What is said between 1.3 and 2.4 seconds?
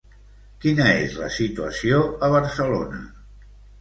situació a